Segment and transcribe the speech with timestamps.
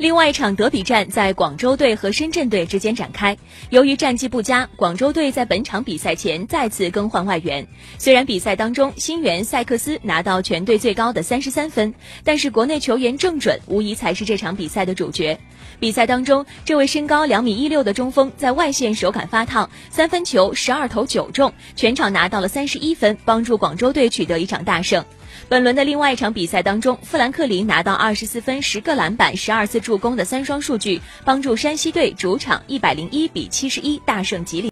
[0.00, 3.36] 另外一场德比战在广州队和深圳队之间展开。
[3.68, 7.68] 由于战绩不佳，广州队在本场比赛前再次更换外援。
[7.98, 11.94] 虽然比赛当中新援塞克斯拿到全队最高的三十三分，
[12.24, 15.38] 但是国内球员郑准无疑才是这场比赛的主角。
[15.78, 25.04] 比赛当中，这位身高两米一六的中锋在外线手感发烫，三分球十二投九中，全场拿到了三十一分，帮助广州队取得一场大胜。
[25.48, 34.68] 本轮的另外一场比赛当中，富兰克林拿到二十四分、十个篮板、十二次助攻的三双数据，帮助山西队主场一百零一比七十一大胜吉林。